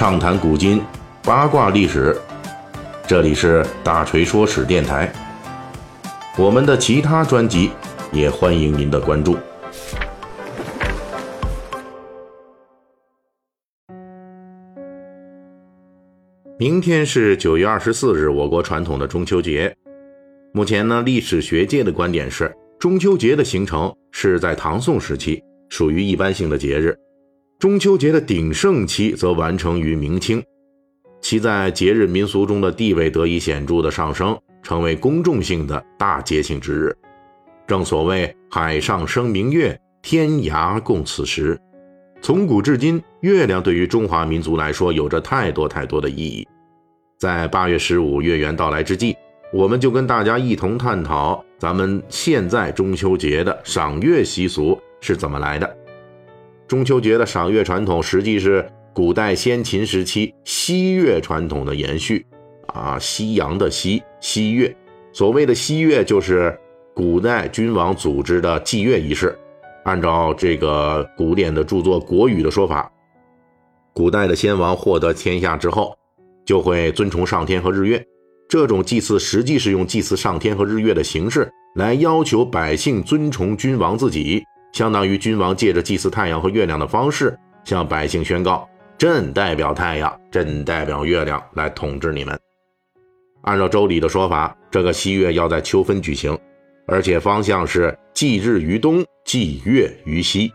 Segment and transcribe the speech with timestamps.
[0.00, 0.80] 畅谈古今，
[1.22, 2.16] 八卦历史。
[3.06, 5.12] 这里是大锤说史电台。
[6.38, 7.70] 我们的其他专辑
[8.10, 9.36] 也欢迎您的关注。
[16.58, 19.76] 明天是九月二十四日，我国传统的中秋节。
[20.54, 26.96] 目前呢，历史学界的观点是，中秋节的形成是在唐宋时期，属于一般性的节日。
[27.60, 30.42] 中秋节的鼎盛期则完成于明清，
[31.20, 36.96] 其在节日民俗中的地位得以显著的上升，成为公众性的大节庆之日。
[37.66, 41.60] 正所谓“海上生明月，天涯共此时”。
[42.22, 46.48] 从古至今，月亮对于中华民族来说有着太多太多的意义。
[47.18, 49.14] 在八月十五月圆到来之际，
[49.52, 55.76] 我们就跟大家一同探讨咱们现在中秋节的赏月习俗是怎么来的。
[56.70, 62.24] 中秋节的赏月传统，实际是古代先秦时期西月传统的延续。
[62.68, 64.72] 啊，夕阳的夕，西月。
[65.12, 66.56] 所谓的西月，就是
[66.94, 69.36] 古代君王组织的祭月仪式。
[69.82, 72.88] 按照这个古典的著作《国语》的说法，
[73.92, 75.98] 古代的先王获得天下之后，
[76.46, 78.00] 就会尊崇上天和日月。
[78.48, 84.44] 这种祭祀实际是用祭祀上天和日月的形式来要求百姓尊崇君王自己。
[84.72, 92.38] 相当于君王借着祭祀太阳和月亮的方式，向百姓宣告：“朕代表太阳，朕代表月亮来统治你们。”
[93.42, 96.38] 按照周礼的说法，这个西月要在秋分举行，
[96.86, 100.52] 而且方向是祭日于东，祭月于西。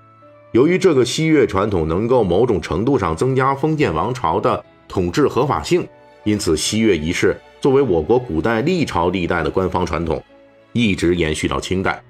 [0.52, 5.86] 由于这个西月传统能够某种程度上增加封建王朝的统治合法性，
[6.24, 10.24] 因此西月仪式作为我国古代历朝历代的官方传统，
[10.72, 12.02] 一直延续到清代。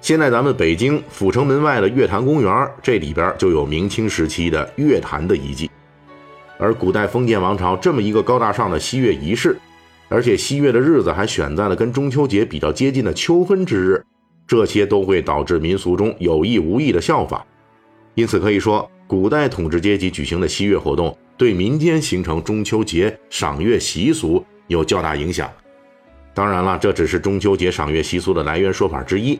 [0.00, 5.70] 现在咱们北京阜成门外的月坛公园，这里边就有明清时期的月坛的遗迹。
[6.56, 9.58] 而古代封建王朝这么一个高大上的西月仪式，
[10.08, 14.04] 而且西月的日子还选在了跟中秋节比较接近的秋分之日，
[14.46, 17.44] 这些都会导致民俗中有意无意的效仿。
[18.14, 25.50] 因此可以说，古代统治阶级举行的西月活动，对民间形成中秋节赏月习俗有较大影响。
[26.34, 29.38] 当然了，这只是中秋节赏月习俗的来源说法之一。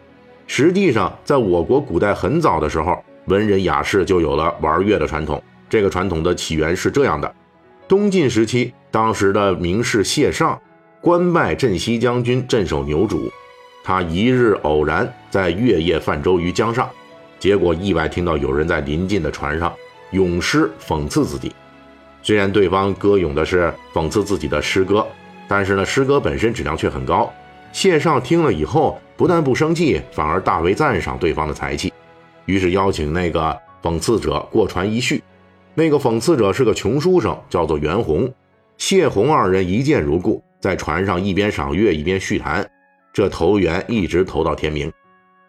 [0.50, 5.40] 实际上，在我国古代很早的时候，文人雅士就有了玩乐的传统。
[5.68, 7.32] 这个传统的起源是这样的：
[7.86, 10.58] 东晋时期，当时的名士谢尚，
[11.02, 13.30] 官拜镇西将军，镇守牛渚。
[13.84, 16.88] 他一日偶然在月夜泛舟于江上，
[17.38, 19.70] 结果意外听到有人在临近的船上
[20.12, 21.52] 咏诗讽刺自己。
[22.22, 25.06] 虽然对方歌咏的是讽刺自己的诗歌，
[25.46, 27.30] 但是呢，诗歌本身质量却很高。
[27.72, 31.92] 谢尚听了以后，不但不生气，反而大为赞赏对方的才气，
[32.46, 35.22] 于是邀请那个讽刺者过船一叙。
[35.74, 38.32] 那个讽刺者是个穷书生，叫做袁弘。
[38.78, 42.68] 谢洪二人一见如故，在船上一边赏月一边叙谈，
[43.12, 44.92] 这投缘一直投到天明。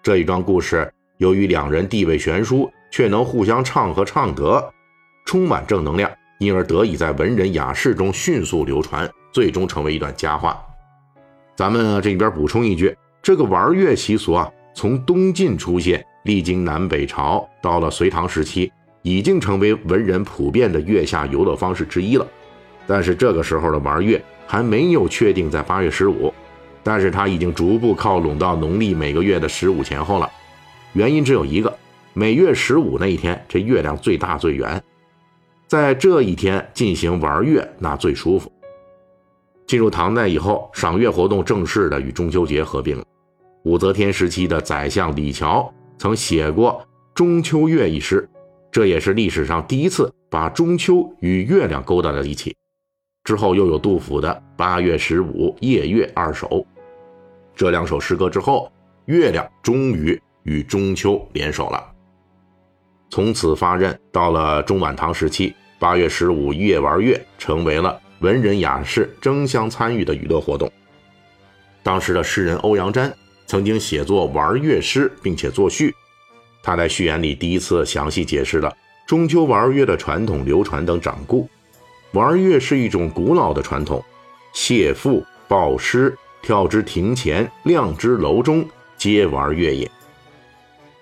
[0.03, 4.72] 这一桩故事，由于两人地位悬殊，却能互相唱和唱得，
[5.25, 10.63] 充满正能量，因而得以在文人雅士中迅速流传，最终成为一段佳话。
[11.59, 18.72] 咱们这边补充一句，这个玩月习俗啊，从东晋出现，历经南北朝，到了隋唐时期，
[19.02, 22.25] 已经成为文人普遍的月下游乐方式之一了。
[22.88, 26.34] 但是这个时候的玩月还没有确定在八月十五，
[26.81, 30.30] 但是它已经逐步靠拢到农历每个月的十五前后了。
[30.94, 31.78] 原因只有一个，
[32.14, 34.81] 每月十五那一天，这月亮最大最圆，
[35.68, 38.50] 在这一天进行玩月，那最舒服。
[39.69, 43.03] 进入唐代以后，赏月活动正式的与中秋节合并了。
[43.66, 46.81] 武则天时期的宰相李峤曾写过
[47.13, 48.28] 《中秋月》一诗，
[48.72, 52.56] 这也是历史上第一次把中秋与月亮勾搭在一起。
[53.24, 56.47] 之后又有杜甫的《八月十五夜月二首》，
[57.56, 58.72] 这两首诗歌之后，
[59.06, 61.91] 月亮终于与中秋联手了。
[63.12, 68.01] 从此发轫，到了中晚唐时期，八月十五夜玩月成为了。
[68.19, 70.71] 文人雅士争相参与的娱乐活动。
[71.81, 73.13] 当时的诗人欧阳詹
[73.45, 75.94] 曾经写作玩月诗，并且作序。
[76.62, 78.75] 他在序言里第一次详细解释了
[79.07, 81.50] 中秋玩月的传统流传等掌故。
[82.12, 84.04] 玩月是一种古老的传统，
[84.54, 88.68] 谢父报诗，跳之庭前，亮之楼中，
[88.98, 89.89] 皆玩月也。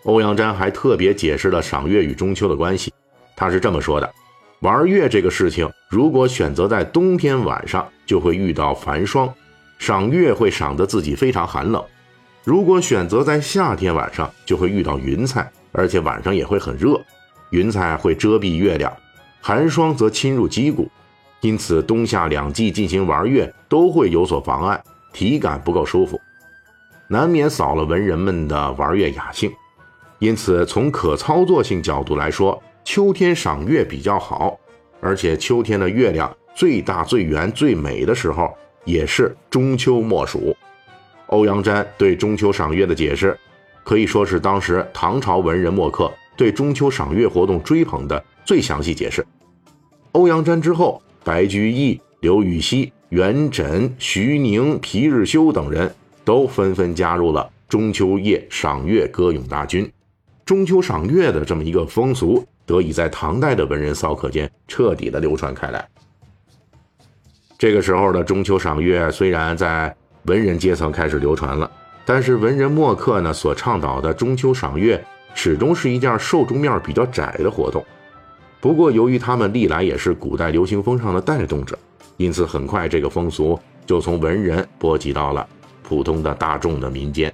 [0.03, 2.93] 欧阳詹还特别解释了赏月与中秋的关系。
[3.35, 4.13] 他是这么说的。
[4.61, 9.31] 玩月这个事情，如果选择在冬天晚上，就会遇到寒霜，
[9.77, 11.79] 赏月会赏得自己非常寒冷；
[12.43, 16.99] 如果选择在夏天晚上，就会遇到云彩，而且晚上也会很热，
[17.51, 18.91] 云彩会遮蔽月亮，
[19.41, 20.89] 寒霜则侵入肌骨，
[21.41, 24.83] 因此冬夏两季进行玩月都会有所妨碍，
[25.13, 26.19] 体感不够舒服，
[27.07, 29.51] 难免扫了文人们的玩月雅兴。
[30.17, 34.57] 因此，从可操作性角度来说，秋天赏月比较好，
[35.01, 38.49] 而且秋天的月亮最大、最圆、最美的时候，
[38.85, 40.55] 也是中秋莫属。
[41.25, 43.37] 欧阳詹对中秋赏月的解释，
[43.83, 49.23] 可以说是当时唐朝文人墨客对中秋赏月活动追捧的最详细解释。
[50.13, 55.93] 欧阳詹之后，白居易、刘禹锡、元稹、徐宁、皮日休等人
[56.23, 59.91] 都纷纷加入了中秋夜赏月歌咏大军。
[60.45, 65.87] 中秋赏月的这么一个风俗，得以在唐代的文人骚客间彻底的流传开来。
[67.57, 71.71] 这个时候的中秋赏月虽然在文人阶层开始流传了，
[72.05, 75.03] 但是文人墨客呢所倡导的中秋赏月，
[75.33, 77.83] 始终是一件受众面比较窄的活动。
[78.59, 81.77] 不过，由于他们历来也是古代流行风尚的带动者，
[82.17, 85.47] 因此很快这个风俗就从文人波及到了
[85.81, 87.33] 普通的大众的民间。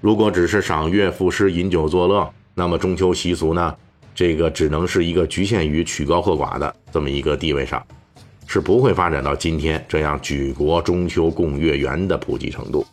[0.00, 3.76] 如果只是赏月赋诗、饮酒作乐，那么中秋习俗呢？
[4.14, 7.86] 这个只能是一个局限于曲高和寡的这么一个地位上，
[8.46, 12.86] 是不会发展到今天这样举国中秋共月圆的普及程度。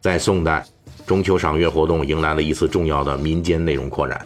[0.00, 0.64] 在宋代，
[1.06, 4.24] 中秋赏月活动迎来了一次重要的民间内容扩展，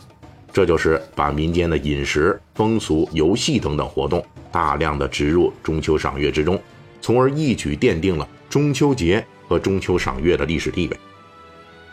[0.53, 6.57] 这就是把民间的饮食、风俗、游戏等等活动大量的植入中秋赏月之中，
[7.01, 10.97] 从而一举奠定了中秋节和中秋赏月的历史地位。《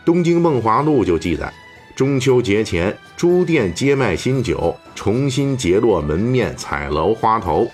[0.04, 1.52] 东京梦华录》就记载，
[1.94, 7.70] 中秋节前，诸店皆卖新酒，重新结落门面彩楼花头，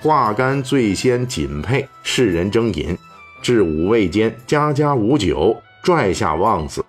[0.00, 2.96] 画杆最先锦配，世人争饮。
[3.42, 6.84] 至午未间，家家无酒，拽下旺子。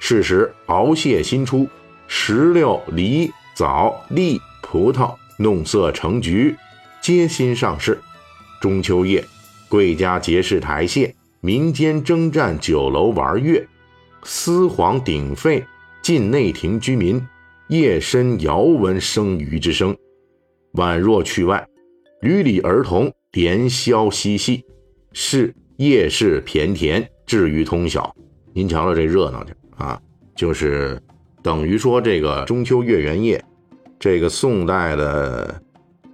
[0.00, 1.68] 是时熬蟹新出，
[2.08, 6.56] 石榴、梨、枣、栗、葡萄弄色成橘，
[7.00, 8.00] 皆新上市。
[8.60, 9.24] 中秋夜，
[9.68, 13.64] 贵家结饰台榭，民间征战酒楼玩乐。
[14.24, 15.64] 丝黄鼎沸，
[16.02, 17.24] 近内廷居民
[17.68, 19.96] 夜深遥闻生鱼之声，
[20.72, 21.64] 宛若去外。
[22.22, 24.64] 闾里儿童连宵嬉戏，
[25.12, 28.12] 是夜市骈田，至于通晓。
[28.52, 30.00] 您瞧瞧这热闹去啊！
[30.34, 31.00] 就是
[31.40, 33.40] 等于说这个中秋月圆夜，
[34.00, 35.62] 这个宋代的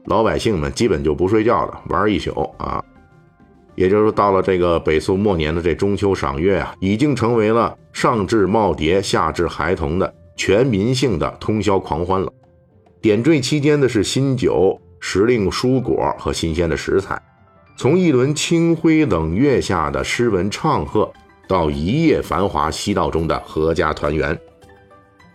[0.05, 2.85] 老百姓们基本就不睡觉了，玩一宿啊。
[3.79, 12.29] 也就是到了这个北宋末年的这中秋赏月啊，已经成为了上至耄耋、下至孩童的全民性的通宵狂欢了。
[13.01, 17.23] 点缀期间的是新酒、时令蔬果和新鲜的食材。
[17.77, 21.09] 从一轮清辉冷月下的诗文唱和，
[21.47, 24.37] 到一夜繁华西道中的阖家团圆，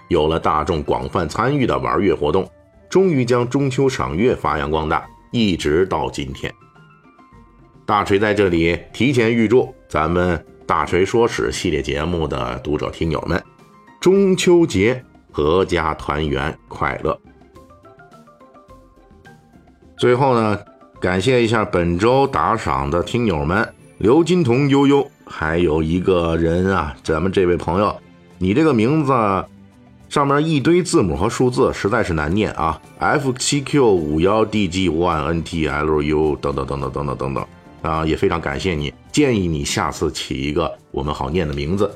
[0.10, 2.46] 有了大众广泛参与的玩乐活动，
[2.90, 6.54] 终于将中秋赏月发扬光大，一直到今天。
[7.86, 13.42] 大锤在这里提前预祝咱们《大锤说史》系列节目的读者听友们，
[14.00, 15.04] 中秋节
[15.34, 17.20] 阖家团圆快乐。
[19.98, 20.58] 最后呢，
[21.02, 27.94] 感谢一下本周打赏的听友们：刘金童、悠悠，还有一个人啊，咱们这位朋友，
[28.38, 29.12] 你这个名字
[30.08, 37.46] 上面一堆字母和数字，实在是难念啊！F 七 Q 五幺 D G one N T L U 等等等等等等等等。
[37.84, 41.96] 啊，也非常感谢你，建议你下次起一个我们好念的名字。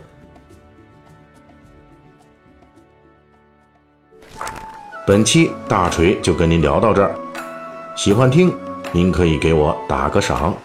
[5.08, 7.16] 本期大锤就跟您聊到这儿，
[7.96, 8.54] 喜欢听
[8.92, 10.56] 您可以给我打个赏。